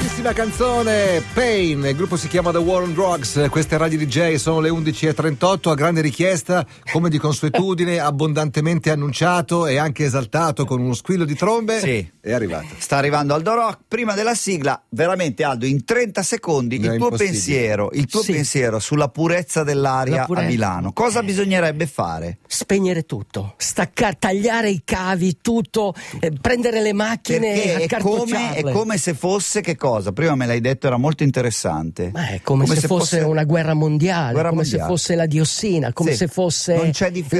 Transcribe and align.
Bellissima 0.00 0.32
canzone, 0.32 1.22
Pain, 1.34 1.84
il 1.84 1.94
gruppo 1.94 2.16
si 2.16 2.26
chiama 2.26 2.50
The 2.52 2.56
War 2.56 2.80
on 2.80 2.94
Drugs, 2.94 3.48
queste 3.50 3.76
radio 3.76 3.98
DJ 3.98 4.36
sono 4.36 4.60
le 4.60 4.70
11.38, 4.70 5.68
a 5.68 5.74
grande 5.74 6.00
richiesta, 6.00 6.64
come 6.90 7.10
di 7.10 7.18
consuetudine, 7.18 7.98
abbondantemente 8.00 8.90
annunciato 8.90 9.66
e 9.66 9.76
anche 9.76 10.04
esaltato 10.06 10.64
con 10.64 10.80
uno 10.80 10.94
squillo 10.94 11.26
di 11.26 11.34
trombe, 11.34 11.80
Sì. 11.80 12.10
è 12.18 12.32
arrivato. 12.32 12.68
Sta 12.78 12.96
arrivando 12.96 13.34
Aldo 13.34 13.52
Rock. 13.54 13.80
Prima 13.88 14.14
della 14.14 14.34
sigla, 14.34 14.82
veramente 14.88 15.44
Aldo, 15.44 15.66
in 15.66 15.84
30 15.84 16.22
secondi 16.22 16.78
No, 16.78 16.94
il 16.94 16.98
tuo 16.98 17.10
pensiero, 17.10 17.90
il 17.92 18.06
tuo 18.06 18.22
Sì. 18.22 18.32
pensiero 18.32 18.78
sulla 18.78 19.08
purezza 19.08 19.64
dell'aria 19.64 20.16
La 20.16 20.24
purezza. 20.24 20.46
a 20.46 20.48
Milano. 20.48 20.92
Cosa 20.94 21.22
bisognerebbe 21.22 21.86
fare? 21.86 22.38
Spegnere 22.46 23.02
tutto, 23.04 23.52
staccare, 23.58 24.16
tagliare 24.18 24.70
i 24.70 24.80
cavi, 24.82 25.40
tutto, 25.42 25.92
eh, 26.20 26.32
prendere 26.40 26.80
le 26.80 26.94
macchine 26.94 27.52
Perché 27.52 27.82
e 27.82 27.84
è 27.84 28.00
come, 28.00 28.54
è 28.54 28.62
come 28.72 28.96
se 28.96 29.12
fosse 29.12 29.60
che 29.60 29.76
cosa? 29.76 29.88
Prima 30.14 30.34
me 30.34 30.46
l'hai 30.46 30.60
detto, 30.60 30.86
era 30.86 30.96
molto 30.96 31.22
interessante. 31.22 32.10
Ma 32.12 32.28
è 32.28 32.40
come, 32.42 32.66
se, 32.66 32.80
fosse, 32.86 33.20
una 33.20 33.44
guerra 33.44 33.74
mondiale, 33.74 34.32
Guerra 34.32 34.48
come 34.50 34.62
mondiale. 34.62 34.82
se 34.84 34.88
fosse 34.88 35.14
la 35.16 35.26
diossina, 35.26 35.92
come 35.92 36.12
Sì, 36.12 36.16
se 36.18 36.26
fosse 36.28 36.74
non 36.76 36.90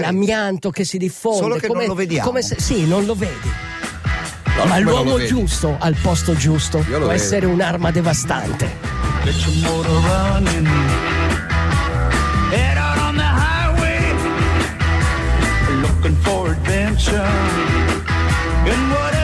l'amianto 0.00 0.70
che 0.70 0.84
si 0.84 0.98
diffonde. 0.98 1.38
Solo 1.38 1.54
che 1.56 1.66
non 1.66 1.76
come- 1.76 1.86
lo 1.88 1.94
vediamo. 1.94 2.26
come 2.28 2.42
se- 2.42 2.56
sì, 2.58 2.86
non 2.86 3.04
lo 3.04 3.14
vedi. 3.14 3.32
No, 4.56 4.56
Ma 4.56 4.62
come 4.62 4.80
non 4.80 4.92
l'uomo 4.92 5.14
vedi? 5.16 5.28
giusto 5.28 5.76
al 5.78 5.94
posto 6.02 6.34
giusto 6.34 6.78
Io 6.78 6.84
può 6.84 6.92
lo 6.98 7.06
vedo. 7.06 7.10
essere 7.12 7.46
un'arma 7.46 7.90
devastante. 7.90 8.68
Get 9.24 9.34
your 9.46 9.54
motor 9.70 10.02
running. 10.02 10.66
Head 12.50 12.76
out 12.76 12.98
on 12.98 13.16
the 13.16 13.22
highway, 13.22 14.12
looking 15.82 16.16
for 16.22 16.50
adventure. 16.50 17.22
And 18.64 18.90
whatever 18.90 19.19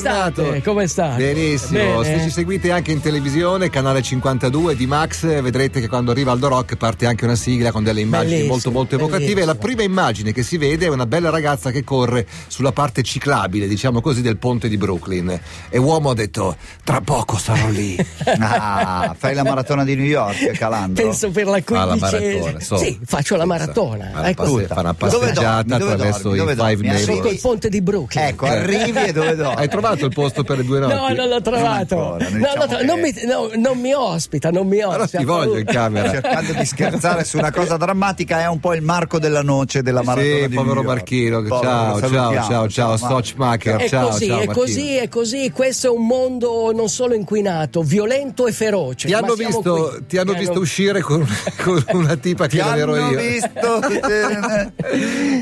bentornato. 0.00 0.42
state? 0.44 0.62
Come 0.62 0.86
state? 0.86 1.16
Benissimo, 1.32 2.00
Bene. 2.00 2.04
se 2.18 2.24
ci 2.24 2.30
seguite 2.30 2.70
anche 2.70 2.92
in 2.92 3.00
televisione, 3.00 3.70
canale 3.70 4.02
52 4.02 4.76
di 4.76 4.86
Max, 4.86 5.24
vedrete 5.42 5.80
che 5.80 5.88
quando 5.88 6.10
arriva 6.10 6.32
Aldo 6.32 6.48
Rock 6.48 6.76
parte 6.76 7.06
anche 7.06 7.24
una 7.24 7.36
sigla 7.36 7.70
con 7.72 7.82
delle 7.84 8.00
immagini 8.00 8.30
Bellissimo, 8.30 8.52
molto 8.52 8.70
molto 8.70 8.94
evocative 8.96 9.42
e 9.42 9.44
la 9.44 9.54
bellissimo. 9.54 9.74
prima 9.74 9.82
immagine 9.82 10.32
che 10.32 10.42
si 10.42 10.56
vede 10.58 10.86
è 10.86 10.88
una 10.88 11.06
bella 11.06 11.30
ragazza 11.30 11.70
che 11.70 11.84
corre 11.84 12.26
sulla 12.48 12.72
parte 12.72 13.02
ciclabile, 13.02 13.66
diciamo 13.66 14.00
così, 14.00 14.22
del 14.22 14.36
ponte 14.36 14.68
di 14.68 14.76
Brooklyn 14.76 15.38
e 15.68 15.78
uomo 15.78 16.10
ha 16.10 16.14
detto 16.14 16.56
tra 16.82 17.00
poco 17.00 17.38
sarò 17.38 17.68
lì. 17.68 17.96
Ah, 18.46 19.14
fai 19.16 19.34
la 19.34 19.42
maratona 19.44 19.84
di 19.84 19.94
New 19.94 20.04
York, 20.04 20.52
Calandro. 20.52 21.02
Penso 21.04 21.30
per 21.30 21.46
la 21.46 21.62
quindicesima. 21.62 22.20
maratona, 22.38 22.60
so. 22.60 22.76
Sì, 22.76 22.98
faccio 23.04 23.36
la 23.36 23.44
maratona. 23.44 24.10
Fa 24.12 24.28
ecco. 24.28 24.42
passe- 24.42 24.66
fa 24.66 24.80
una 24.80 24.94
Dove 24.98 25.08
passeggiata 25.18 25.62
dormi? 25.62 25.78
Dove 25.78 25.92
attraverso 25.92 26.22
dormi? 26.22 26.36
i 26.36 26.40
Dove 26.40 26.52
Five 26.54 26.64
dormi? 26.74 26.88
Neighbors. 26.88 27.16
Sotto 27.16 27.28
il 27.32 27.40
ponte 27.40 27.68
di 27.68 27.80
Brooklyn. 27.82 28.24
Ecco, 28.26 28.46
arrivi 28.46 29.04
e 29.04 29.12
dove 29.12 29.34
dormi? 29.36 29.54
Hai 29.56 29.68
trovato 29.84 30.04
il 30.06 30.12
posto 30.14 30.42
per 30.44 30.56
le 30.58 30.64
due 30.64 30.78
notti? 30.80 30.94
No, 30.94 31.08
non 31.12 31.28
l'ho 31.28 31.40
trovato. 31.40 31.94
Non 31.96 32.04
ancora, 32.20 32.28
non 32.30 32.38
No, 32.38 32.38
diciamo 32.38 32.54
l'ho 32.60 32.66
tro- 32.66 32.78
che- 32.78 32.84
non, 32.84 33.00
mi, 33.00 33.12
no, 33.26 33.50
non 33.56 33.78
mi 33.80 33.92
ospita, 33.92 34.50
non 34.50 34.66
mi 34.66 34.76
Però 34.78 34.90
ospita. 35.02 35.18
ti 35.18 35.24
voglio 35.24 35.58
in 35.58 35.64
camera. 35.64 36.10
cercando 36.10 36.52
di 36.52 36.64
scherzare 36.64 37.24
su 37.24 37.38
una 37.38 37.50
cosa 37.52 37.76
drammatica 37.76 38.40
è 38.40 38.48
un 38.48 38.60
po' 38.60 38.74
il 38.74 38.82
marco 38.82 39.18
della 39.18 39.42
noce 39.42 39.82
della 39.82 40.02
maratona 40.02 40.34
Sì, 40.42 40.48
di 40.48 40.54
povero 40.54 40.74
New 40.74 40.82
York. 40.84 40.96
Marchino, 40.96 41.42
Povero, 41.42 41.60
ciao, 41.62 42.00
ciao, 42.08 42.42
ciao, 42.44 42.68
ciao. 42.68 42.96
Stochmacher, 42.96 43.76
È 43.80 43.88
ciao, 43.88 44.08
così, 44.08 44.26
ciao 44.26 44.40
è 44.40 44.46
così, 44.46 44.96
è 44.96 45.08
così. 45.08 45.50
Questo 45.50 45.86
è 45.88 45.90
un 45.90 46.06
mondo 46.06 46.72
non 46.74 46.88
solo 46.88 47.14
inquinato, 47.14 47.82
violento 47.82 48.46
e 48.46 48.52
feroce. 48.52 49.06
Ti 49.06 49.12
ma 49.12 49.18
hanno, 49.18 49.34
visto, 49.34 49.92
qui. 49.96 50.06
ti 50.06 50.18
hanno 50.18 50.32
Mi 50.32 50.38
visto 50.38 50.58
uscire 50.58 51.00
con, 51.00 51.26
con 51.62 51.84
una 51.92 52.16
tipa 52.16 52.46
che 52.46 52.62
non 52.62 52.74
ero 52.76 52.94
hanno 52.94 53.10
io. 53.10 53.18
visto? 53.18 53.80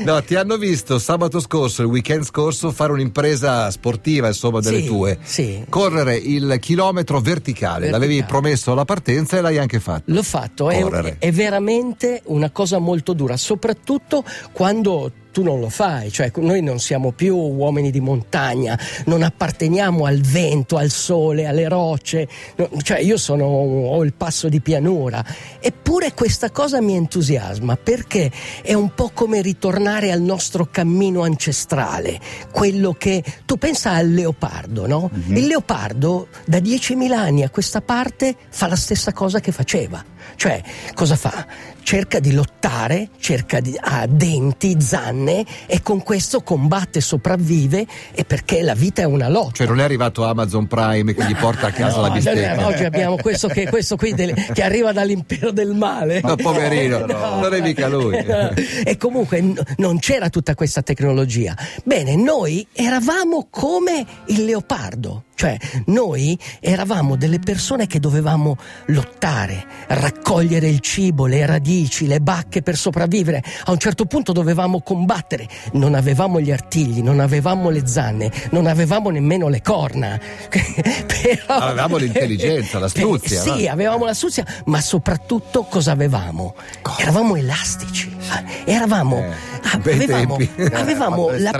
No, 0.05 0.21
ti 0.23 0.35
hanno 0.35 0.57
visto 0.57 0.99
sabato 0.99 1.39
scorso, 1.39 1.81
il 1.81 1.87
weekend 1.87 2.23
scorso, 2.25 2.71
fare 2.71 2.91
un'impresa 2.91 3.69
sportiva, 3.71 4.32
insomma, 4.33 4.59
delle 4.59 4.81
Sì, 4.81 4.85
tue. 4.87 5.17
sì. 5.23 5.63
Correre 5.69 6.15
il 6.17 6.57
chilometro 6.59 7.19
verticale. 7.19 7.41
Verticale. 7.43 7.89
L'avevi 7.91 8.23
promesso 8.23 8.71
alla 8.71 8.85
partenza 8.85 9.37
e 9.37 9.41
l'hai 9.41 9.57
anche 9.57 9.79
fatto. 9.79 10.03
L'ho 10.05 10.23
fatto, 10.23 10.69
è, 10.69 11.17
è 11.19 11.31
veramente 11.31 12.21
una 12.25 12.49
cosa 12.51 12.77
molto 12.79 13.13
dura, 13.13 13.37
soprattutto 13.37 14.23
quando 14.51 15.11
tu 15.33 15.41
non 15.41 15.59
lo 15.59 15.69
fai, 15.69 16.11
cioè 16.11 16.31
noi 16.35 16.61
non 16.61 16.79
siamo 16.79 17.11
più 17.11 17.35
uomini 17.35 17.89
di 17.89 17.99
montagna, 17.99 18.79
non 19.05 19.23
apparteniamo 19.23 20.05
al 20.05 20.21
vento, 20.21 20.77
al 20.77 20.91
sole, 20.91 21.47
alle 21.47 21.67
rocce, 21.67 22.27
no, 22.55 22.69
cioè 22.83 22.99
io 22.99 23.17
sono, 23.17 23.45
ho 23.45 24.03
il 24.03 24.13
passo 24.13 24.47
di 24.47 24.61
pianura, 24.61 25.25
eppure 25.59 26.13
questa 26.13 26.51
cosa 26.51 26.79
mi 26.81 26.95
entusiasma 26.95 27.75
perché 27.75 28.31
è 28.61 28.73
un 28.73 28.93
po' 28.93 29.09
come 29.11 29.41
ritornare 29.41 30.11
al 30.11 30.21
nostro 30.21 30.67
cammino 30.69 31.23
ancestrale, 31.23 32.19
quello 32.51 32.93
che 32.93 33.23
tu 33.45 33.57
pensa 33.57 33.93
al 33.93 34.11
leopardo, 34.11 34.85
no? 34.85 35.09
Il 35.29 35.47
leopardo 35.47 36.27
da 36.45 36.59
10.000 36.59 37.11
anni 37.11 37.41
a 37.41 37.49
questa 37.49 37.81
parte 37.81 38.35
fa 38.49 38.67
la 38.67 38.75
stessa 38.75 39.13
cosa 39.13 39.39
che 39.39 39.51
faceva, 39.51 40.03
cioè 40.35 40.61
cosa 40.93 41.15
fa? 41.15 41.47
Cerca 41.83 42.19
di 42.19 42.31
lottare, 42.33 43.09
cerca 43.19 43.59
di, 43.59 43.77
ha 43.79 44.07
denti, 44.07 44.77
zanne 44.79 45.45
e 45.67 45.81
con 45.81 46.01
questo 46.01 46.41
combatte, 46.41 47.01
sopravvive 47.01 47.85
e 48.13 48.23
perché 48.23 48.61
la 48.61 48.73
vita 48.73 49.01
è 49.01 49.05
una 49.05 49.27
lotta. 49.27 49.51
Cioè, 49.55 49.67
non 49.67 49.79
è 49.79 49.83
arrivato 49.83 50.23
Amazon 50.23 50.65
Prime 50.67 51.13
che 51.13 51.25
gli 51.25 51.35
porta 51.35 51.67
a 51.67 51.71
casa 51.75 51.99
la 51.99 52.07
No, 52.07 52.13
bistecca. 52.13 52.65
oggi 52.65 52.83
abbiamo 52.85 53.17
questo, 53.17 53.47
che, 53.49 53.67
questo 53.69 53.95
qui 53.97 54.13
del- 54.13 54.33
che 54.53 54.63
arriva 54.63 54.91
dall'impero 54.93 55.51
del 55.51 55.73
male. 55.73 56.21
No, 56.23 56.35
poverino, 56.35 56.99
No. 57.05 57.39
non 57.41 57.53
è 57.53 57.59
mica 57.61 57.87
lui. 57.89 58.15
E 58.15 58.95
comunque 58.97 59.41
n- 59.41 59.61
non 59.77 59.99
c'era 59.99 60.29
tutta 60.29 60.55
questa 60.55 60.81
tecnologia. 60.81 61.55
Bene, 61.83 62.15
noi 62.15 62.65
eravamo 62.71 63.47
come 63.49 64.05
il 64.27 64.45
leopardo, 64.45 65.23
cioè 65.35 65.57
noi 65.85 66.37
eravamo 66.59 67.15
delle 67.15 67.39
persone 67.39 67.87
che 67.87 67.99
dovevamo 67.99 68.57
lottare, 68.87 69.65
raccogliere 69.87 70.67
il 70.67 70.79
cibo, 70.79 71.25
le 71.25 71.45
radici, 71.45 72.07
le 72.07 72.21
bacche 72.21 72.61
per 72.61 72.75
sopravvivere. 72.77 73.43
A 73.65 73.71
un 73.71 73.77
certo 73.77 74.05
punto 74.05 74.31
dovevamo 74.31 74.81
combattere. 74.81 75.47
Non 75.73 75.95
avevamo 75.95 76.39
gli 76.39 76.51
artigli, 76.51 77.01
non 77.01 77.19
avevamo 77.19 77.69
le 77.69 77.85
zanne, 77.87 78.31
non 78.51 78.67
avevamo 78.67 79.09
nemmeno 79.09 79.47
le 79.49 79.61
corna. 79.61 80.19
Però- 80.49 81.59
Avevamo 81.59 81.97
l'intelligenza, 81.97 82.79
l'astuzia, 82.79 83.43
Beh, 83.43 83.59
Sì, 83.59 83.67
avevamo 83.67 84.05
l'astuzia, 84.05 84.45
ma 84.65 84.81
soprattutto 84.81 85.63
cosa 85.63 85.91
avevamo? 85.91 86.55
Eravamo 86.99 87.35
elastici. 87.35 88.15
Ah, 88.33 88.43
Eravamo, 88.65 89.17
Eh, 89.17 89.31
ah, 89.61 89.71
avevamo, 89.73 90.37
avevamo 90.73 91.29
la, 91.37 91.51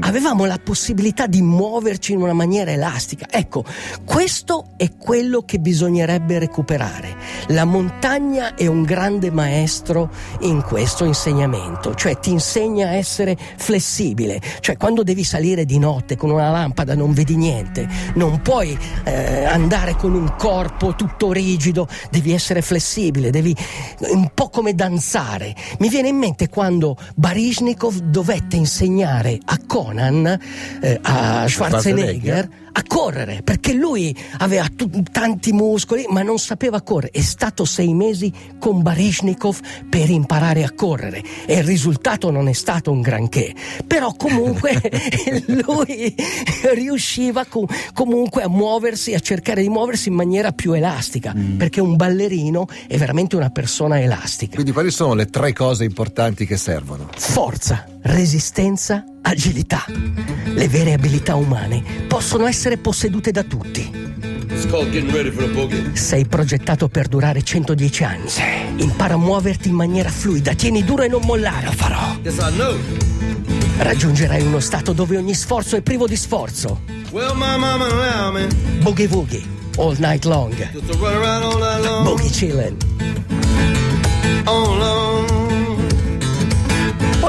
avevamo 0.00 0.44
la 0.44 0.58
possibilità 0.62 1.26
di 1.26 1.40
muoverci 1.40 2.12
in 2.12 2.20
una 2.20 2.32
maniera 2.32 2.72
elastica. 2.72 3.26
Ecco, 3.30 3.64
questo 4.04 4.72
è 4.76 4.90
quello 4.96 5.42
che 5.42 5.60
bisognerebbe 5.60 6.40
recuperare. 6.40 7.14
La 7.48 7.64
montagna 7.64 8.56
è 8.56 8.66
un 8.66 8.82
grande 8.82 9.30
maestro 9.30 10.10
in 10.40 10.62
questo 10.62 11.04
insegnamento, 11.04 11.94
cioè 11.94 12.18
ti 12.18 12.30
insegna 12.30 12.88
a 12.88 12.94
essere 12.94 13.36
flessibile, 13.56 14.40
cioè 14.60 14.76
quando 14.76 15.04
devi 15.04 15.22
salire 15.22 15.64
di 15.64 15.78
notte 15.78 16.16
con 16.16 16.30
una 16.30 16.50
lampada 16.50 16.96
non 16.96 17.12
vedi 17.12 17.36
niente, 17.36 17.88
non 18.14 18.40
puoi 18.42 18.76
eh, 19.04 19.44
andare 19.44 19.94
con 19.94 20.14
un 20.14 20.34
corpo 20.36 20.94
tutto 20.96 21.30
rigido, 21.30 21.86
devi 22.10 22.32
essere 22.32 22.62
flessibile, 22.62 23.30
devi 23.30 23.54
un 24.08 24.30
po' 24.34 24.48
come 24.48 24.74
danzare. 24.74 25.54
Mi 25.78 25.88
viene 25.88 26.08
in 26.08 26.15
mente 26.16 26.48
quando 26.48 26.96
Baryshnikov 27.14 27.96
dovette 27.98 28.56
insegnare 28.56 29.38
a 29.44 29.58
Conan, 29.66 30.38
eh, 30.80 30.98
a 31.02 31.46
Schwarzenegger. 31.46 32.48
A 32.78 32.82
correre 32.86 33.40
perché 33.42 33.72
lui 33.72 34.14
aveva 34.38 34.66
tu- 34.74 35.02
tanti 35.10 35.50
muscoli 35.52 36.04
ma 36.10 36.20
non 36.22 36.38
sapeva 36.38 36.82
correre. 36.82 37.10
È 37.10 37.22
stato 37.22 37.64
sei 37.64 37.94
mesi 37.94 38.30
con 38.58 38.82
Baryshnikov 38.82 39.60
per 39.88 40.10
imparare 40.10 40.62
a 40.62 40.72
correre 40.72 41.22
e 41.46 41.56
il 41.56 41.64
risultato 41.64 42.30
non 42.30 42.48
è 42.48 42.52
stato 42.52 42.90
un 42.90 43.00
granché. 43.00 43.54
Però 43.86 44.12
comunque 44.14 44.78
lui 45.64 46.14
riusciva 46.74 47.46
co- 47.46 47.66
comunque 47.94 48.42
a 48.42 48.48
muoversi, 48.48 49.14
a 49.14 49.20
cercare 49.20 49.62
di 49.62 49.70
muoversi 49.70 50.10
in 50.10 50.14
maniera 50.14 50.52
più 50.52 50.72
elastica 50.72 51.34
perché 51.56 51.80
un 51.80 51.96
ballerino 51.96 52.66
è 52.86 52.98
veramente 52.98 53.36
una 53.36 53.48
persona 53.48 54.02
elastica. 54.02 54.52
Quindi 54.54 54.72
quali 54.72 54.90
sono 54.90 55.14
le 55.14 55.30
tre 55.30 55.54
cose 55.54 55.84
importanti 55.84 56.44
che 56.44 56.58
servono? 56.58 57.08
Forza, 57.16 57.86
resistenza, 58.06 59.04
agilità. 59.22 59.84
Le 60.44 60.68
vere 60.68 60.92
abilità 60.92 61.34
umane 61.34 61.82
possono 62.06 62.46
essere 62.46 62.76
possedute 62.76 63.30
da 63.30 63.42
tutti. 63.42 64.04
It's 64.48 64.66
called 64.66 64.90
getting 64.90 65.12
ready 65.12 65.30
for 65.30 65.44
the 65.44 65.50
boogie. 65.50 65.96
Sei 65.96 66.24
progettato 66.24 66.88
per 66.88 67.08
durare 67.08 67.42
110 67.42 68.04
anni. 68.04 68.30
Impara 68.76 69.14
a 69.14 69.16
muoverti 69.18 69.68
in 69.68 69.74
maniera 69.74 70.08
fluida, 70.08 70.54
tieni 70.54 70.84
duro 70.84 71.02
e 71.02 71.08
non 71.08 71.22
mollare. 71.24 71.66
Lo 71.66 71.72
farò. 71.72 72.16
Yes, 72.22 72.36
I 72.36 72.52
know. 72.52 72.78
Raggiungerai 73.78 74.42
uno 74.42 74.60
stato 74.60 74.92
dove 74.92 75.16
ogni 75.16 75.34
sforzo 75.34 75.76
è 75.76 75.82
privo 75.82 76.06
di 76.06 76.16
sforzo. 76.16 76.80
Well, 77.10 77.34
my 77.34 78.48
Boogie 78.82 79.08
Woogie, 79.08 79.42
all 79.76 79.96
night 79.98 80.24
long. 80.24 80.54
all 80.54 81.58
night 81.58 81.84
long. 81.84 82.04
Boogie 82.04 82.30
chillin'. 82.30 82.76
On 84.44 84.78
long. 84.78 85.15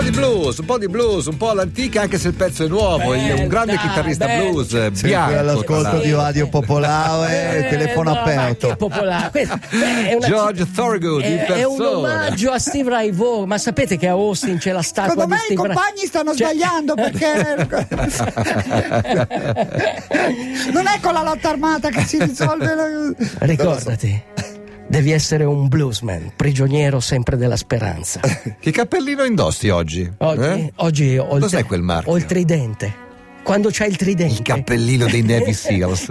Di 0.02 0.10
blues, 0.12 0.58
un 0.58 0.66
po' 0.66 0.78
di 0.78 0.88
blues, 0.88 1.26
un 1.26 1.38
po' 1.38 1.50
all'antica, 1.50 2.02
anche 2.02 2.18
se 2.18 2.30
il 2.30 2.34
pezzo 2.34 2.64
è 2.64 2.68
nuovo. 2.68 3.10
Beh, 3.12 3.28
è 3.36 3.42
un 3.42 3.48
grande 3.48 3.78
chitarrista 3.78 4.26
beh, 4.26 4.38
blues, 4.50 4.68
Sempre 4.70 5.02
bianco. 5.08 5.30
tra 5.32 5.40
all'ascolto 5.40 5.98
di 6.00 6.12
Radio 6.14 6.48
Popolare, 6.50 7.36
Eh, 7.68 7.70
telefono 7.70 8.10
no, 8.10 8.16
ma 8.16 8.22
aperto. 8.22 8.76
popolare. 8.78 9.30
Questo- 9.32 9.60
beh, 9.72 10.10
è 10.10 10.14
una- 10.14 10.28
George 10.28 10.68
Thorogood 10.74 11.22
è, 11.22 11.46
è 11.46 11.64
un 11.64 11.82
omaggio 11.82 12.52
a 12.52 12.60
Steve 12.60 12.90
Ray 12.90 13.12
Vaughan, 13.14 13.48
ma 13.48 13.58
sapete 13.58 13.98
che 13.98 14.08
a 14.08 14.12
Austin 14.12 14.58
c'è 14.58 14.72
la 14.72 14.82
statua 14.82 15.12
Secondo 15.12 15.36
di 15.36 15.36
me 15.36 15.38
i 15.38 15.44
Steve 15.56 15.68
Ray 15.68 15.76
compagni 15.76 16.06
stanno 16.06 16.36
Cioè- 16.36 16.48
sbagliando 16.54 16.94
perché 16.96 17.56
non 20.72 20.88
è 20.88 21.00
con 21.02 21.14
la 21.14 21.24
lotta 21.24 21.50
armata 21.50 21.90
che 21.90 22.04
si 22.06 22.18
risolve 22.24 22.74
la... 22.76 22.86
Ricordati, 23.40 24.22
devi 24.88 25.12
essere 25.12 25.44
un 25.44 25.68
bluesman, 25.68 26.34
prigioniero 26.36 27.00
sempre 27.00 27.38
della 27.38 27.58
speranza. 27.58 28.20
Che 28.60 28.72
cappellino 28.72 29.24
indossi 29.24 29.70
oggi? 29.70 30.10
Oggi, 30.18 30.42
Eh? 30.42 30.74
oggi 30.78 31.18
ho, 31.18 31.38
il 31.38 31.44
ho 32.06 32.18
il 32.18 32.26
tridente. 32.26 33.06
Quando 33.48 33.70
c'è 33.70 33.88
il 33.88 33.96
tridente. 33.96 34.34
Il 34.34 34.42
cappellino 34.42 35.06
dei 35.06 35.24
Navy 35.24 35.54
Seals. 35.56 36.10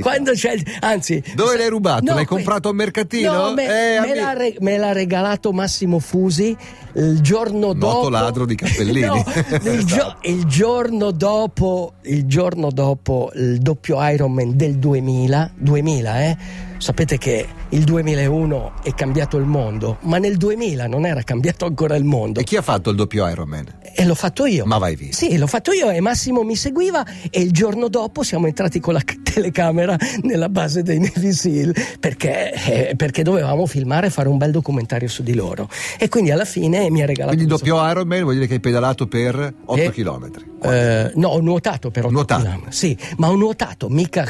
Quando 0.00 0.32
c'è 0.32 0.54
il, 0.54 0.64
anzi 0.80 1.22
Dove 1.36 1.56
l'hai 1.56 1.68
rubato? 1.68 2.02
No, 2.02 2.14
l'hai 2.14 2.24
comprato 2.24 2.68
al 2.68 2.74
mercatino? 2.74 3.32
No, 3.32 3.52
me, 3.54 3.64
Eh, 3.96 4.00
me 4.00 4.14
l'ha 4.16 4.32
re- 4.32 4.56
me 4.58 4.76
l'ha 4.76 4.90
regalato 4.90 5.52
Massimo 5.52 6.00
Fusi 6.00 6.56
il 6.94 7.20
giorno 7.20 7.74
dopo. 7.74 8.08
ladro 8.08 8.44
di 8.44 8.56
cappellini. 8.56 9.06
No, 9.06 9.24
il, 9.72 9.84
gio- 9.84 10.16
il 10.22 10.44
giorno 10.46 11.12
dopo, 11.12 11.92
il 12.02 12.26
giorno 12.26 12.72
dopo 12.72 13.30
il 13.34 13.58
doppio 13.58 13.96
Ironman 14.04 14.56
del 14.56 14.78
2000, 14.78 15.52
2000 15.56 16.22
eh? 16.24 16.36
Sapete 16.78 17.18
che 17.18 17.46
il 17.70 17.84
2001 17.84 18.72
è 18.82 18.92
cambiato 18.94 19.36
il 19.36 19.44
mondo, 19.44 19.98
ma 20.02 20.18
nel 20.18 20.36
2000 20.36 20.86
non 20.88 21.06
era 21.06 21.22
cambiato 21.22 21.66
ancora 21.66 21.94
il 21.96 22.04
mondo. 22.04 22.40
E 22.40 22.44
chi 22.44 22.56
ha 22.56 22.62
fatto 22.62 22.90
il 22.90 22.96
doppio 22.96 23.28
Ironman? 23.28 23.66
E 24.00 24.04
l'ho 24.04 24.14
fatto 24.14 24.46
io. 24.46 24.64
Ma 24.64 24.78
vai 24.78 24.94
via. 24.94 25.12
Sì, 25.12 25.36
l'ho 25.36 25.48
fatto 25.48 25.72
io 25.72 25.90
e 25.90 25.98
Massimo 26.00 26.44
mi 26.44 26.54
seguiva 26.54 27.04
e 27.30 27.40
il 27.40 27.50
giorno 27.50 27.88
dopo 27.88 28.22
siamo 28.22 28.46
entrati 28.46 28.78
con 28.78 28.94
la 28.94 29.00
telecamera 29.20 29.96
nella 30.22 30.48
base 30.48 30.84
dei 30.84 31.00
Navy 31.00 31.32
Seal 31.32 31.74
perché, 31.98 32.52
eh, 32.90 32.94
perché 32.94 33.24
dovevamo 33.24 33.66
filmare 33.66 34.06
e 34.06 34.10
fare 34.10 34.28
un 34.28 34.38
bel 34.38 34.52
documentario 34.52 35.08
su 35.08 35.24
di 35.24 35.34
loro. 35.34 35.68
E 35.98 36.08
quindi 36.08 36.30
alla 36.30 36.44
fine 36.44 36.88
mi 36.90 37.02
ha 37.02 37.06
regalato... 37.06 37.34
Quindi 37.36 37.52
doppio 37.52 37.74
Ironman 37.90 38.22
vuol 38.22 38.34
dire 38.34 38.46
che 38.46 38.54
hai 38.54 38.60
pedalato 38.60 39.08
per 39.08 39.54
8 39.64 39.80
Eh, 39.80 39.90
km. 39.90 40.30
Eh, 40.62 41.12
no, 41.16 41.28
ho 41.30 41.40
nuotato 41.40 41.90
però. 41.90 42.08
Nuotato. 42.08 42.66
Sì, 42.68 42.96
ma 43.16 43.28
ho 43.28 43.34
nuotato, 43.34 43.88
mica. 43.88 44.28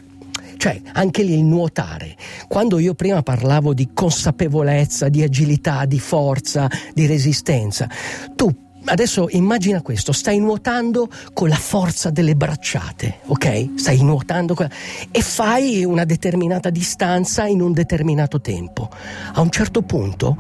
Cioè, 0.57 0.81
anche 0.95 1.23
lì 1.23 1.35
il 1.35 1.45
nuotare. 1.45 2.17
Quando 2.49 2.79
io 2.79 2.95
prima 2.95 3.23
parlavo 3.23 3.75
di 3.75 3.91
consapevolezza, 3.93 5.11
di 5.11 5.23
agilità, 5.23 5.85
di 5.85 6.01
forza, 6.01 6.69
di 6.95 7.05
resistenza, 7.07 7.87
tu 8.35 8.67
adesso 8.85 9.29
immagina 9.31 9.83
questo: 9.83 10.13
stai 10.13 10.39
nuotando 10.39 11.09
con 11.33 11.49
la 11.49 11.57
forza 11.57 12.11
delle 12.11 12.35
bracciate, 12.35 13.21
ok? 13.27 13.71
Stai 13.77 14.03
nuotando 14.03 14.55
con- 14.55 14.69
e 15.11 15.21
fai 15.21 15.85
una 15.85 16.05
determinata 16.05 16.71
distanza 16.71 17.47
in 17.47 17.61
un 17.61 17.73
determinato 17.73 18.41
tempo. 18.41 18.89
A 19.33 19.41
un 19.41 19.51
certo 19.51 19.83
punto 19.83 20.37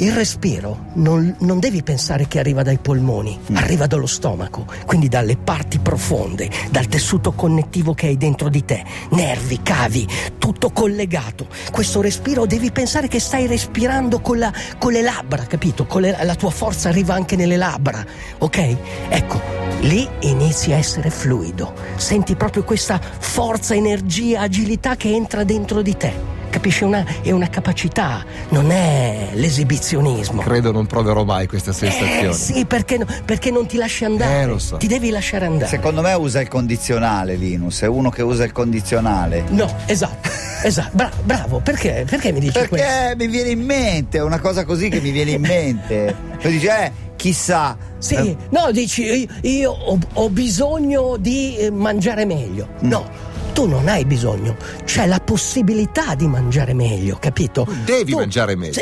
il 0.00 0.12
respiro 0.12 0.86
non, 0.94 1.34
non 1.40 1.58
devi 1.58 1.82
pensare 1.82 2.28
che 2.28 2.38
arriva 2.38 2.62
dai 2.62 2.78
polmoni, 2.78 3.36
arriva 3.54 3.86
dallo 3.86 4.06
stomaco, 4.06 4.64
quindi 4.86 5.08
dalle 5.08 5.36
parti 5.36 5.78
profonde, 5.80 6.48
dal 6.70 6.86
tessuto 6.86 7.32
connettivo 7.32 7.94
che 7.94 8.06
hai 8.06 8.16
dentro 8.16 8.48
di 8.48 8.64
te, 8.64 8.84
nervi, 9.10 9.60
cavi, 9.62 10.06
tutto 10.38 10.70
collegato. 10.70 11.48
Questo 11.72 12.00
respiro 12.00 12.46
devi 12.46 12.70
pensare 12.70 13.08
che 13.08 13.18
stai 13.18 13.46
respirando 13.48 14.20
con, 14.20 14.38
la- 14.38 14.52
con 14.78 14.92
le 14.92 15.02
labbra, 15.02 15.44
capito? 15.46 15.84
Con 15.86 16.02
le- 16.02 16.16
la 16.22 16.34
tua 16.36 16.50
forza 16.50 16.88
arriva 16.90 17.14
anche 17.14 17.34
nelle 17.34 17.56
labbra, 17.56 18.04
ok? 18.38 18.76
Ecco, 19.08 19.40
lì 19.80 20.08
inizi 20.20 20.72
a 20.72 20.76
essere 20.76 21.10
fluido, 21.10 21.74
senti 21.96 22.36
proprio 22.36 22.62
questa 22.62 23.00
forza, 23.00 23.74
energia, 23.74 24.42
agilità 24.42 24.94
che 24.94 25.12
entra 25.12 25.42
dentro 25.42 25.82
di 25.82 25.96
te. 25.96 26.36
Capisci? 26.68 26.84
Una- 26.84 27.04
è 27.22 27.30
una 27.30 27.48
capacità, 27.48 28.22
non 28.50 28.70
è 28.70 29.30
l'esibizionismo. 29.32 30.42
Credo 30.42 30.70
non 30.70 30.84
proverò 30.86 31.24
mai 31.24 31.46
questa 31.46 31.70
Eh 31.70 31.74
sensazione. 31.74 32.32
sì, 32.34 32.66
perché, 32.66 32.98
no- 32.98 33.06
perché 33.24 33.50
non 33.50 33.66
ti 33.66 33.78
lasci 33.78 34.04
andare. 34.04 34.42
Eh, 34.42 34.46
lo 34.46 34.58
so. 34.58 34.76
Ti 34.76 34.86
devi 34.86 35.08
lasciare 35.08 35.46
andare. 35.46 35.70
Secondo 35.70 36.02
me 36.02 36.12
usa 36.12 36.40
il 36.42 36.48
condizionale 36.48 37.36
Linus, 37.36 37.80
è 37.80 37.86
uno 37.86 38.10
che 38.10 38.20
usa 38.22 38.44
il 38.44 38.52
condizionale. 38.52 39.44
No, 39.48 39.74
esatto, 39.86 40.28
esatto. 40.62 40.90
Bra- 40.92 41.10
bravo, 41.24 41.60
perché, 41.60 42.04
perché 42.08 42.32
mi 42.32 42.40
dici 42.40 42.52
questo? 42.66 42.76
Perché 42.76 43.14
mi 43.16 43.28
viene 43.28 43.48
in 43.50 43.64
mente, 43.64 44.18
è 44.18 44.22
una 44.22 44.38
cosa 44.38 44.64
così 44.66 44.90
che 44.90 45.00
mi 45.00 45.10
viene 45.10 45.30
in 45.32 45.40
mente. 45.40 46.14
Poi 46.42 46.50
dice, 46.52 46.84
eh, 46.84 46.92
chissà. 47.16 47.76
Sì, 47.96 48.14
Eh, 48.14 48.36
no, 48.50 48.70
dici 48.72 49.02
io, 49.04 49.26
io 49.40 49.70
ho, 49.72 49.98
ho 50.12 50.28
bisogno 50.28 51.16
di 51.16 51.56
eh, 51.56 51.70
mangiare 51.70 52.26
meglio. 52.26 52.68
Mm. 52.84 52.88
Tu 53.58 53.66
non 53.66 53.88
hai 53.88 54.04
bisogno, 54.04 54.54
c'è 54.84 55.04
la 55.06 55.18
possibilità 55.18 56.14
di 56.14 56.28
mangiare 56.28 56.74
meglio, 56.74 57.16
capito? 57.18 57.64
Tu 57.64 57.74
devi 57.84 58.14
mangiare 58.14 58.54
meglio. 58.54 58.72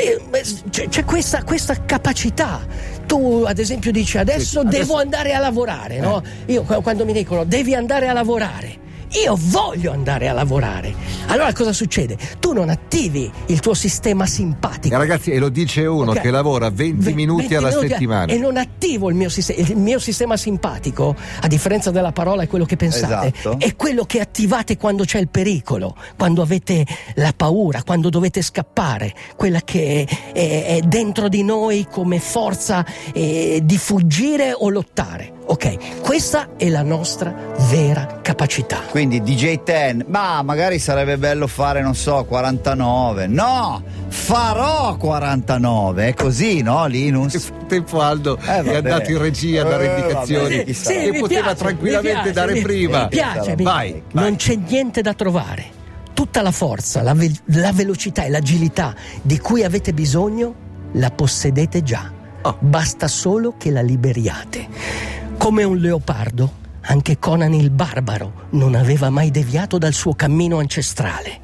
C'è, 0.69 0.87
c'è 0.87 1.03
questa, 1.03 1.41
questa 1.43 1.83
capacità. 1.83 2.63
Tu, 3.07 3.43
ad 3.47 3.57
esempio, 3.57 3.91
dici 3.91 4.19
adesso, 4.19 4.59
Sì, 4.61 4.67
adesso- 4.67 4.77
devo 4.83 4.97
andare 4.99 5.33
a 5.33 5.39
lavorare, 5.39 5.97
no? 5.99 6.21
Io 6.45 6.61
qu- 6.61 6.83
quando 6.83 7.05
mi 7.05 7.13
dicono 7.13 7.43
devi 7.43 7.73
andare 7.73 8.07
a 8.07 8.13
lavorare. 8.13 8.85
Io 9.23 9.37
voglio 9.39 9.91
andare 9.91 10.27
a 10.27 10.33
lavorare. 10.33 10.93
Allora 11.27 11.51
cosa 11.53 11.71
succede? 11.71 12.17
Tu 12.39 12.51
non 12.53 12.69
attivi 12.69 13.31
il 13.47 13.59
tuo 13.61 13.73
sistema 13.73 14.25
simpatico. 14.25 14.93
E 14.93 14.97
ragazzi, 14.97 15.31
e 15.31 15.39
lo 15.39 15.49
dice 15.49 15.85
uno 15.85 16.11
Ok. 16.11 16.21
che 16.21 16.29
lavora 16.31 16.69
20 16.69 17.05
Ve- 17.05 17.13
minuti 17.13 17.47
20 17.47 17.55
alla 17.55 17.67
minuti 17.69 17.85
a- 17.85 17.89
settimana. 17.89 18.31
E 18.33 18.37
non 18.37 18.57
attivo 18.57 19.09
il 19.09 19.15
mio, 19.15 19.29
sistema, 19.29 19.59
il 19.61 19.77
mio 19.77 19.99
sistema 19.99 20.35
simpatico, 20.37 21.15
a 21.41 21.47
differenza 21.47 21.89
della 21.89 22.11
parola 22.11 22.43
è 22.43 22.47
quello 22.47 22.65
che 22.65 22.75
pensate, 22.75 23.31
Esatto. 23.35 23.57
è 23.59 23.75
quello 23.75 24.03
che 24.03 24.19
attivate 24.19 24.75
quando 24.77 25.03
c'è 25.05 25.19
il 25.19 25.29
pericolo, 25.29 25.95
quando 26.17 26.41
avete 26.41 26.85
la 27.15 27.33
paura, 27.35 27.83
quando 27.83 28.09
dovete 28.09 28.41
scappare, 28.41 29.13
quella 29.37 29.61
che 29.61 30.05
è, 30.33 30.65
è 30.65 30.79
dentro 30.85 31.29
di 31.29 31.43
noi 31.43 31.87
come 31.89 32.19
forza 32.19 32.85
eh, 33.13 33.61
di 33.63 33.77
fuggire 33.77 34.53
o 34.53 34.69
lottare. 34.69 35.33
Ok, 35.49 36.01
questa 36.01 36.49
è 36.57 36.67
la 36.67 36.81
nostra 36.83 37.33
vera 37.69 38.19
capacità. 38.21 38.81
Quindi 38.89 39.21
DJ 39.23 39.63
Ten, 39.63 40.03
ma 40.09 40.41
magari 40.41 40.77
sarebbe 40.77 41.17
bello 41.17 41.47
fare, 41.47 41.81
non 41.81 41.95
so, 41.95 42.25
49. 42.25 43.27
No, 43.27 43.81
farò 44.09 44.97
49. 44.97 46.07
È 46.09 46.13
così, 46.13 46.61
no, 46.61 46.85
Linus? 46.87 47.37
frattempo 47.39 48.01
Aldo 48.01 48.37
Eh, 48.45 48.61
è 48.63 48.75
andato 48.75 49.09
in 49.09 49.17
regia 49.19 49.61
a 49.61 49.69
dare 49.69 49.85
Eh, 49.95 49.99
indicazioni 49.99 50.41
vabbè, 50.49 50.63
chissà. 50.65 50.91
che 50.91 51.11
mi 51.11 51.19
poteva 51.19 51.41
piace, 51.43 51.55
tranquillamente 51.55 52.11
piace, 52.11 52.31
dare 52.33 52.53
mi- 52.53 52.61
prima. 52.61 53.01
Mi 53.03 53.07
piace, 53.07 53.55
mi- 53.55 53.63
Vai, 53.63 53.91
non 54.11 54.23
vai. 54.23 54.35
c'è 54.35 54.55
niente 54.55 55.01
da 55.01 55.13
trovare. 55.13 55.65
Tutta 56.13 56.41
la 56.41 56.51
forza, 56.51 57.01
la, 57.01 57.13
ve- 57.13 57.31
la 57.45 57.71
velocità 57.71 58.23
e 58.25 58.29
l'agilità 58.29 58.93
di 59.21 59.39
cui 59.39 59.63
avete 59.63 59.93
bisogno 59.93 60.53
la 60.93 61.09
possedete 61.09 61.83
già. 61.83 62.11
Oh. 62.41 62.57
Basta 62.59 63.07
solo 63.07 63.53
che 63.57 63.71
la 63.71 63.81
liberiate. 63.81 65.15
Come 65.37 65.63
un 65.63 65.77
leopardo, 65.77 66.51
anche 66.81 67.19
Conan 67.19 67.53
il 67.53 67.69
barbaro 67.69 68.47
non 68.51 68.75
aveva 68.75 69.09
mai 69.09 69.31
deviato 69.31 69.77
dal 69.77 69.93
suo 69.93 70.13
cammino 70.13 70.57
ancestrale. 70.57 71.41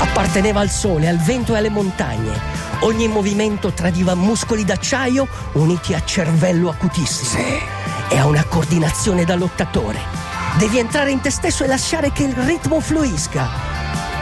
Apparteneva 0.00 0.60
al 0.60 0.68
sole, 0.68 1.08
al 1.08 1.16
vento 1.18 1.54
e 1.54 1.58
alle 1.58 1.70
montagne. 1.70 2.32
Ogni 2.80 3.08
movimento 3.08 3.72
tradiva 3.72 4.14
muscoli 4.14 4.64
d'acciaio 4.64 5.26
uniti 5.52 5.94
a 5.94 6.04
cervello 6.04 6.68
acutissimo. 6.68 7.42
E 8.10 8.18
a 8.18 8.26
una 8.26 8.44
coordinazione 8.44 9.24
da 9.24 9.36
lottatore. 9.36 9.98
Devi 10.58 10.78
entrare 10.78 11.10
in 11.10 11.20
te 11.20 11.30
stesso 11.30 11.64
e 11.64 11.68
lasciare 11.68 12.12
che 12.12 12.24
il 12.24 12.34
ritmo 12.34 12.80
fluisca. 12.80 13.48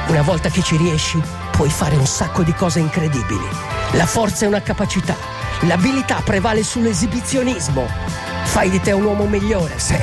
Una 0.08 0.22
volta 0.22 0.50
che 0.50 0.62
ci 0.62 0.76
riesci, 0.76 1.20
puoi 1.50 1.70
fare 1.70 1.96
un 1.96 2.06
sacco 2.06 2.42
di 2.42 2.52
cose 2.52 2.78
incredibili. 2.78 3.46
La 3.92 4.06
forza 4.06 4.44
è 4.44 4.48
una 4.48 4.62
capacità. 4.62 5.16
L'abilità 5.62 6.20
prevale 6.22 6.62
sull'esibizionismo. 6.62 8.25
Fai 8.56 8.70
di 8.70 8.80
te 8.80 8.92
un 8.92 9.04
uomo 9.04 9.26
migliore, 9.26 9.74
sì. 9.76 9.94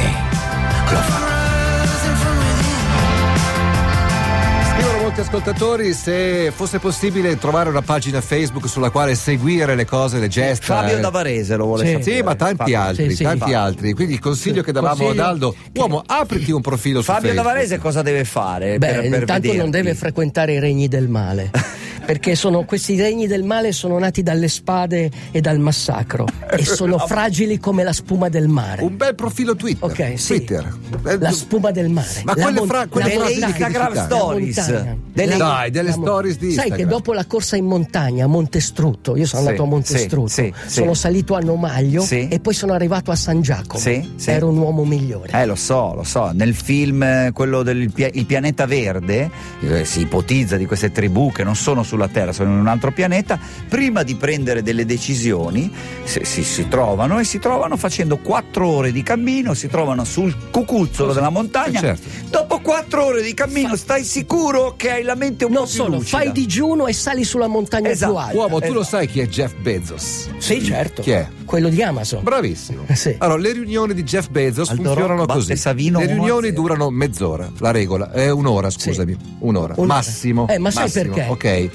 Scrivono 4.69 5.01
molti 5.01 5.21
ascoltatori 5.21 5.91
se 5.93 6.51
fosse 6.55 6.77
possibile 6.77 7.35
trovare 7.39 7.69
una 7.69 7.81
pagina 7.81 8.21
Facebook 8.21 8.69
sulla 8.69 8.91
quale 8.91 9.15
seguire 9.15 9.73
le 9.73 9.85
cose, 9.85 10.19
le 10.19 10.27
gesta. 10.27 10.65
Fabio 10.81 10.97
eh. 10.97 10.99
Davarese 10.99 11.55
lo 11.55 11.65
vuole 11.65 11.83
Sì. 11.83 11.91
sapere. 11.93 12.15
Sì, 12.15 12.21
ma 12.21 12.35
tanti 12.35 12.55
Fabio. 12.57 12.79
altri, 12.79 13.09
Sì, 13.09 13.15
sì. 13.15 13.23
tanti 13.23 13.39
Fabio. 13.39 13.59
altri. 13.59 13.93
Quindi 13.93 14.13
il 14.13 14.19
consiglio 14.19 14.61
che 14.61 14.71
davamo 14.71 14.95
Consiglio 14.97 15.21
ad 15.23 15.27
Aldo, 15.27 15.55
uomo, 15.73 16.03
apriti 16.05 16.51
un 16.51 16.61
profilo 16.61 17.01
su 17.01 17.11
Fabio. 17.11 17.33
Davarese 17.33 17.79
cosa 17.79 18.03
deve 18.03 18.23
fare? 18.23 18.77
Beh, 18.77 18.85
per, 18.85 18.95
per 18.95 19.03
intanto 19.05 19.31
vederti? 19.33 19.57
non 19.57 19.71
deve 19.71 19.95
frequentare 19.95 20.53
i 20.53 20.59
regni 20.59 20.87
del 20.87 21.07
male. 21.07 21.49
Perché 22.05 22.35
sono, 22.35 22.63
questi 22.65 22.99
regni 22.99 23.27
del 23.27 23.43
male 23.43 23.71
sono 23.71 23.97
nati 23.97 24.23
dalle 24.23 24.47
spade 24.49 25.09
e 25.31 25.39
dal 25.41 25.57
massacro 25.59 26.27
e 26.51 26.65
sono 26.65 26.97
fragili 26.97 27.57
come 27.59 27.83
la 27.83 27.93
spuma 27.93 28.27
del 28.29 28.47
mare. 28.49 28.83
Un 28.83 28.97
bel 28.97 29.15
profilo 29.15 29.55
Twitter. 29.55 29.89
Ok, 29.89 30.19
sì. 30.19 30.35
Twitter. 30.35 30.73
Eh, 31.07 31.17
La 31.19 31.31
spuma 31.31 31.71
del 31.71 31.89
mare. 31.89 32.21
Ma 32.25 32.33
La 32.35 32.43
quelle 32.43 32.59
mon- 32.59 32.67
fra- 32.67 32.87
quelle 32.87 33.09
di 33.27 33.39
Instagram 33.41 34.05
stories. 34.05 34.83
Delle- 35.13 35.37
Dai, 35.37 35.71
delle 35.71 35.91
stories 35.91 36.37
di 36.37 36.47
Sai 36.51 36.63
che 36.63 36.67
Instagram. 36.69 36.89
dopo 36.89 37.13
la 37.13 37.25
corsa 37.25 37.55
in 37.55 37.65
montagna 37.65 38.25
a 38.25 38.27
Montestrutto, 38.27 39.15
io 39.15 39.25
sono 39.25 39.41
Sì, 39.43 39.47
andato 39.47 39.63
a 39.63 39.69
Montestrutto, 39.69 40.27
sì, 40.27 40.53
sì, 40.65 40.73
sono 40.73 40.93
sì. 40.93 40.99
salito 41.01 41.35
a 41.35 41.39
Nomaglio 41.39 42.01
Sì. 42.01 42.27
e 42.27 42.39
poi 42.39 42.53
sono 42.53 42.73
arrivato 42.73 43.11
a 43.11 43.15
San 43.15 43.41
Giacomo. 43.41 43.79
Sì, 43.79 44.11
sì. 44.15 44.29
Ero 44.31 44.49
un 44.49 44.57
uomo 44.57 44.83
migliore. 44.83 45.31
Eh, 45.41 45.45
lo 45.45 45.55
so, 45.55 45.93
lo 45.93 46.03
so. 46.03 46.31
Nel 46.33 46.53
film, 46.53 47.01
eh, 47.03 47.31
quello 47.33 47.63
del 47.63 47.91
pia- 47.91 48.09
il 48.11 48.25
pianeta 48.25 48.65
verde, 48.65 49.29
eh, 49.61 49.85
si 49.85 50.01
ipotizza 50.01 50.57
di 50.57 50.65
queste 50.65 50.91
tribù 50.91 51.31
che 51.31 51.43
non 51.43 51.55
sono 51.55 51.83
sulla 51.93 52.07
Terra, 52.07 52.31
sono 52.31 52.49
in 52.51 52.57
un 52.57 52.67
altro 52.67 52.91
pianeta. 52.91 53.39
Prima 53.69 54.01
di 54.01 54.15
prendere 54.15 54.63
delle 54.63 54.83
decisioni, 54.85 55.71
si, 56.03 56.21
si- 56.23 56.43
si 56.43 56.67
trovano 56.67 57.19
e 57.19 57.23
si 57.23 57.37
trovano 57.37 57.77
facendo 57.77 58.17
quattro 58.17 58.67
ore 58.67 58.91
di 58.91 59.03
cammino, 59.03 59.53
si 59.53 59.67
trovano 59.67 60.03
sul 60.03 60.35
cucuzzolo 60.49 61.13
della 61.13 61.29
montagna. 61.29 61.77
Eh, 61.79 61.81
certo. 61.81 62.07
Dopo 62.29 62.59
quattro 62.61 63.05
ore 63.05 63.21
di 63.21 63.33
cammino, 63.35 63.75
stai 63.75 64.03
sicuro 64.03 64.73
che 64.75 64.89
hai 64.91 65.03
la 65.03 65.13
mente 65.15 65.45
un 65.45 65.51
non 65.51 65.63
po' 65.63 65.69
più 65.69 65.77
solo, 65.77 65.95
lucida? 65.97 66.17
fai 66.17 66.31
digiuno 66.31 66.87
e 66.87 66.93
sali 66.93 67.23
sulla 67.23 67.47
montagna 67.47 67.89
Esatto. 67.89 68.11
più 68.13 68.21
alta. 68.21 68.35
Uomo, 68.37 68.59
tu 68.59 68.73
lo 68.73 68.81
Esatto. 68.81 68.97
sai 68.97 69.07
chi 69.07 69.19
è 69.19 69.27
Jeff 69.27 69.53
Bezos? 69.61 70.29
Sì, 70.39 70.63
certo. 70.63 71.01
Chi 71.03 71.11
è? 71.11 71.27
Quello 71.45 71.69
di 71.69 71.83
Amazon. 71.83 72.23
Bravissimo. 72.23 72.85
Sì. 72.93 73.15
Allora, 73.19 73.39
le 73.39 73.51
riunioni 73.51 73.93
di 73.93 74.03
Jeff 74.03 74.29
Bezos 74.29 74.69
Aldo 74.69 74.83
funzionano 74.83 75.19
Rock, 75.25 75.33
così. 75.33 75.55
Savino, 75.55 75.99
le 75.99 76.07
riunioni 76.07 76.47
1-0. 76.49 76.53
durano 76.53 76.89
mezz'ora, 76.89 77.51
la 77.59 77.69
regola, 77.71 78.11
è 78.11 78.31
un'ora, 78.31 78.69
scusami, 78.71 79.15
un'ora, 79.39 79.73
Un'ora. 79.77 79.95
massimo. 79.95 80.47
Eh, 80.47 80.57
ma 80.57 80.71
sai 80.71 80.83
massimo, 80.83 81.13
perché? 81.13 81.29
Ok. 81.29 81.69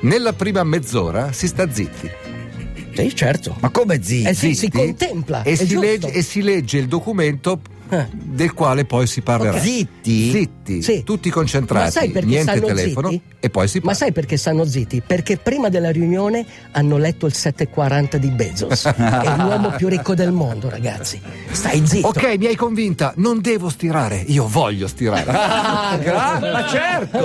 Nella 0.00 0.32
prima 0.32 0.62
mezz'ora 0.62 1.32
si 1.32 1.46
sta 1.46 1.70
zitti. 1.70 2.10
Sì, 2.94 3.14
certo. 3.14 3.56
Ma 3.60 3.70
come 3.70 4.02
zitti? 4.02 4.28
Eh 4.28 4.34
sì, 4.34 4.54
si 4.54 4.70
contempla. 4.70 5.42
E 5.42 5.56
si, 5.56 5.76
legge, 5.76 6.12
e 6.12 6.22
si 6.22 6.42
legge 6.42 6.78
il 6.78 6.86
documento 6.88 7.60
Eh. 7.88 8.06
del 8.10 8.52
quale 8.52 8.84
poi 8.84 9.06
si 9.06 9.20
parlerà. 9.22 9.58
Zitti? 9.60 10.30
Zitti, 10.30 10.82
Sì. 10.82 11.02
tutti 11.04 11.28
Ma 11.28 11.34
concentrati, 11.34 11.90
sai 11.92 12.10
perché 12.10 12.26
niente 12.28 12.60
telefono 12.60 13.10
zitti? 13.10 13.22
e 13.40 13.50
poi 13.50 13.68
si 13.68 13.78
Ma 13.78 13.84
parla. 13.84 13.98
sai 13.98 14.12
perché 14.12 14.36
stanno 14.36 14.64
zitti? 14.64 15.02
Perché 15.06 15.36
prima 15.36 15.68
della 15.68 15.90
riunione 15.90 16.44
hanno 16.72 16.96
letto 16.96 17.26
il 17.26 17.34
740 17.34 18.18
di 18.18 18.28
Bezos. 18.30 18.84
è 18.90 19.36
l'uomo 19.36 19.70
più 19.76 19.88
ricco 19.88 20.14
del 20.14 20.32
mondo, 20.32 20.68
ragazzi. 20.68 21.20
Stai 21.50 21.86
zitto. 21.86 22.08
Ok, 22.08 22.36
mi 22.38 22.46
hai 22.46 22.56
convinta, 22.56 23.12
non 23.16 23.40
devo 23.40 23.68
stirare, 23.68 24.22
io 24.26 24.46
voglio 24.48 24.86
stirare. 24.88 25.24
Ah, 25.86 25.96
gra- 25.98 26.38
ma 26.40 26.66
certo! 26.68 27.24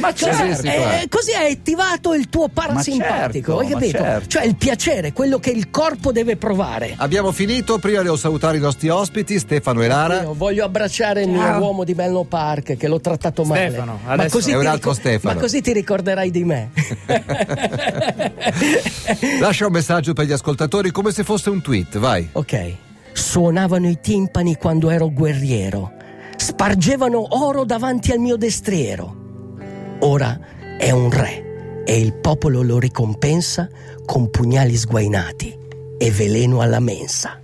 Ma 0.00 0.12
certo! 0.14 0.66
eh, 0.66 1.06
così 1.08 1.32
hai 1.32 1.52
attivato 1.52 2.14
il 2.14 2.28
tuo 2.28 2.48
parasimpatico, 2.48 3.52
certo, 3.52 3.58
hai 3.58 3.68
capito? 3.68 3.98
ma 4.02 4.04
certo. 4.08 4.28
Cioè 4.28 4.44
il 4.44 4.56
piacere, 4.56 5.12
quello 5.12 5.38
che 5.38 5.50
il 5.50 5.70
corpo 5.70 6.12
deve 6.12 6.36
provare. 6.36 6.94
Abbiamo 6.96 7.32
finito, 7.32 7.78
prima 7.78 8.02
devo 8.02 8.16
salutare 8.16 8.56
i 8.58 8.60
nostri 8.60 8.88
ospiti, 8.88 9.38
Stefano 9.38 9.82
e 9.82 9.85
Lara. 9.86 10.22
Io 10.22 10.34
voglio 10.34 10.64
abbracciare 10.64 11.22
il 11.22 11.28
mio 11.30 11.56
uomo 11.58 11.84
di 11.84 11.94
Menlo 11.94 12.24
Park 12.24 12.76
che 12.76 12.88
l'ho 12.88 13.00
trattato 13.00 13.44
male. 13.44 13.68
Stefano, 13.68 13.98
ma 14.04 14.12
adesso- 14.12 14.36
così 14.36 14.50
È 14.50 14.54
un 14.54 14.60
ti 14.60 14.66
altro 14.66 14.92
Stefano. 14.92 15.34
Ma 15.34 15.40
così 15.40 15.60
ti 15.60 15.72
ricorderai 15.72 16.30
di 16.30 16.44
me. 16.44 16.70
Lascia 19.40 19.66
un 19.66 19.72
messaggio 19.72 20.12
per 20.12 20.26
gli 20.26 20.32
ascoltatori 20.32 20.90
come 20.90 21.10
se 21.12 21.24
fosse 21.24 21.50
un 21.50 21.62
tweet, 21.62 21.98
vai. 21.98 22.28
ok. 22.32 22.74
Suonavano 23.12 23.88
i 23.88 23.98
timpani 24.00 24.56
quando 24.56 24.90
ero 24.90 25.10
guerriero. 25.10 25.92
Spargevano 26.36 27.24
oro 27.44 27.64
davanti 27.64 28.12
al 28.12 28.18
mio 28.18 28.36
destriero. 28.36 29.24
Ora 30.00 30.38
è 30.78 30.90
un 30.90 31.10
re 31.10 31.82
e 31.86 31.98
il 31.98 32.12
popolo 32.14 32.62
lo 32.62 32.78
ricompensa 32.78 33.68
con 34.04 34.28
pugnali 34.30 34.76
sguainati 34.76 35.56
e 35.98 36.10
veleno 36.10 36.60
alla 36.60 36.80
mensa. 36.80 37.40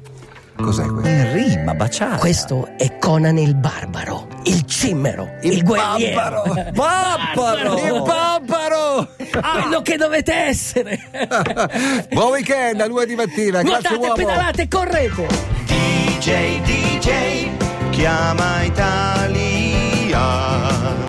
Cos'è 0.63 0.87
questo? 0.87 1.09
In 1.09 1.33
rima, 1.33 1.75
baciata. 1.75 2.17
Questo 2.19 2.69
è 2.79 2.99
Conan 2.99 3.37
il 3.37 3.55
barbaro, 3.57 4.29
il 4.45 4.65
cimmero, 4.65 5.29
il, 5.43 5.63
guerriero. 5.65 6.43
Babbaro! 6.45 6.71
Babbaro! 6.73 7.79
Il 7.79 8.03
barbaro! 8.03 9.09
Quello 9.17 9.83
che 9.83 9.97
dovete 9.97 10.33
essere. 10.33 11.01
Buon 12.11 12.31
weekend 12.31 12.81
a 12.81 12.87
lunedì 12.87 13.15
mattina, 13.17 13.63
grazie 13.63 13.97
Nuotate, 13.97 13.97
uomo. 13.97 14.15
pedalate, 14.15 14.69
correte. 14.69 15.27
DJ, 15.67 16.61
DJ, 16.63 17.49
chiama 17.91 18.63